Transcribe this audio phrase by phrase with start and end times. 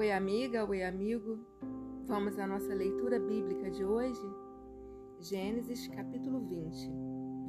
[0.00, 1.38] Oi, amiga, oi, amigo.
[2.06, 4.18] Vamos à nossa leitura bíblica de hoje?
[5.20, 6.88] Gênesis capítulo 20,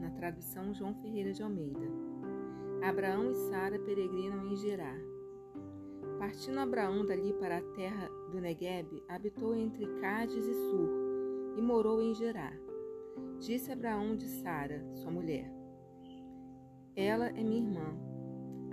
[0.01, 1.87] na tradução João Ferreira de Almeida.
[2.83, 4.93] Abraão e Sara peregrinam em Gerá.
[6.19, 12.01] Partindo Abraão dali para a terra do Negueb, habitou entre Cádiz e Sur e morou
[12.01, 12.51] em Gerá.
[13.39, 15.49] Disse Abraão de Sara, sua mulher:
[16.97, 17.97] Ela é minha irmã.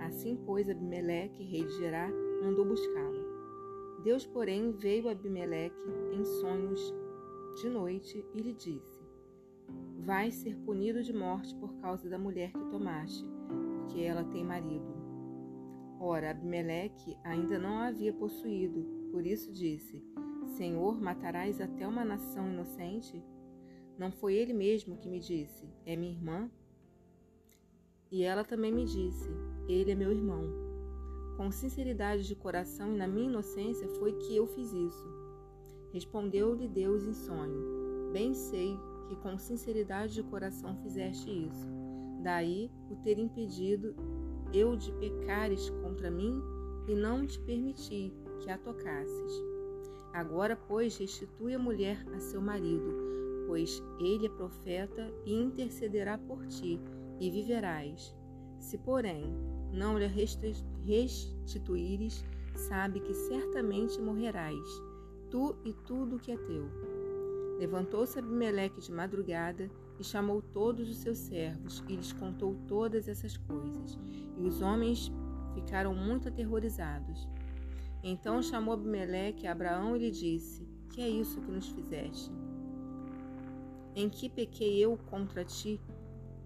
[0.01, 2.09] Assim, pois, Abimeleque, rei de Gerá,
[2.43, 3.28] mandou buscá-la.
[4.03, 5.75] Deus, porém, veio a Abimeleque
[6.13, 6.93] em sonhos
[7.61, 8.99] de noite e lhe disse:
[9.97, 13.25] Vais ser punido de morte por causa da mulher que tomaste,
[13.77, 14.97] porque ela tem marido.
[15.99, 20.01] Ora, Abimeleque ainda não a havia possuído, por isso disse:
[20.55, 23.21] Senhor, matarás até uma nação inocente?
[23.97, 26.49] Não foi ele mesmo que me disse: É minha irmã?
[28.09, 29.29] E ela também me disse:
[29.67, 30.68] Ele é meu irmão.
[31.39, 35.07] Com sinceridade de coração e na minha inocência foi que eu fiz isso.
[35.93, 38.77] Respondeu-lhe Deus em sonho: Bem sei
[39.07, 41.65] que com sinceridade de coração fizeste isso.
[42.21, 43.95] Daí o ter impedido
[44.53, 46.41] eu de pecares contra mim
[46.89, 49.33] e não te permiti que a tocasses.
[50.11, 52.93] Agora, pois, restitui a mulher a seu marido,
[53.47, 56.81] pois ele é profeta e intercederá por ti,
[57.17, 58.18] e viverás.
[58.59, 59.25] Se, porém,
[59.71, 62.23] não lhe restituíres,
[62.55, 64.67] sabe que certamente morrerás,
[65.29, 66.69] tu e tudo o que é teu.
[67.57, 73.35] Levantou-se Abimeleque de madrugada e chamou todos os seus servos e lhes contou todas essas
[73.35, 73.99] coisas.
[74.37, 75.11] E os homens
[75.53, 77.27] ficaram muito aterrorizados.
[78.01, 82.31] Então chamou Abimeleque a Abraão e lhe disse: Que é isso que nos fizeste?
[83.93, 85.81] Em que pequei eu contra ti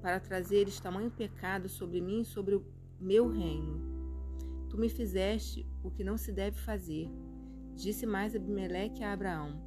[0.04, 2.66] para trazeres tamanho pecado sobre mim e sobre o
[3.00, 3.82] meu reino.
[4.70, 7.10] Tu me fizeste o que não se deve fazer.
[7.74, 9.64] Disse mais Abimeleque a Abraão: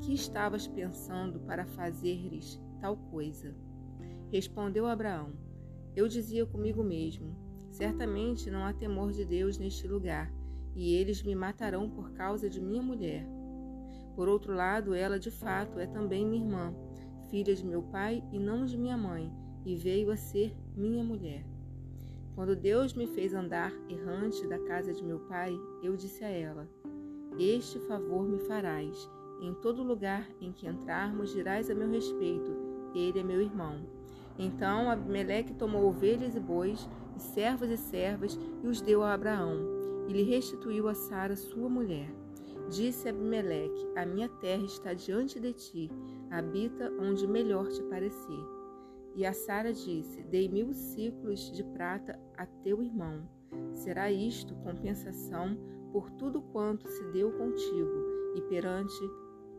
[0.00, 3.54] Que estavas pensando para fazeres tal coisa?
[4.32, 5.34] Respondeu Abraão:
[5.94, 7.36] Eu dizia comigo mesmo:
[7.70, 10.32] Certamente não há temor de Deus neste lugar,
[10.74, 13.26] e eles me matarão por causa de minha mulher.
[14.14, 16.74] Por outro lado, ela de fato é também minha irmã,
[17.30, 19.30] filha de meu pai e não de minha mãe,
[19.64, 21.44] e veio a ser minha mulher.
[22.34, 26.68] Quando Deus me fez andar errante da casa de meu pai, eu disse a ela:
[27.38, 29.10] Este favor me farás.
[29.40, 32.50] Em todo lugar em que entrarmos, dirás a meu respeito:
[32.94, 33.80] Ele é meu irmão.
[34.38, 39.56] Então Abimeleque tomou ovelhas e bois, e servos e servas, e os deu a Abraão,
[40.08, 42.25] e lhe restituiu a Sara, sua mulher.
[42.68, 45.90] Disse Abimeleque: A minha terra está diante de ti,
[46.30, 48.44] habita onde melhor te parecer.
[49.14, 53.28] E a Sara disse: Dei mil ciclos de prata a teu irmão.
[53.72, 55.56] Será isto compensação
[55.92, 59.00] por tudo quanto se deu contigo, e perante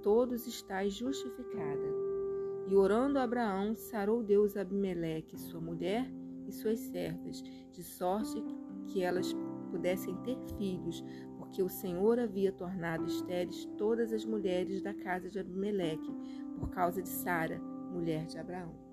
[0.04, 2.08] todos estás justificada.
[2.68, 6.12] E orando Abraão, sarou Deus Abimeleque, sua mulher
[6.46, 7.42] e suas servas,
[7.72, 8.44] de sorte
[8.88, 9.34] que elas
[9.72, 11.04] pudessem ter filhos,
[11.48, 16.14] porque o Senhor havia tornado estéreis todas as mulheres da casa de Abimeleque,
[16.60, 17.58] por causa de Sara,
[17.90, 18.87] mulher de Abraão.